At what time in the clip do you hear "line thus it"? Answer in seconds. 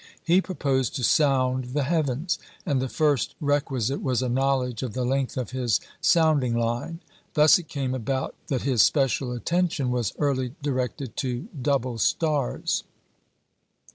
6.57-7.67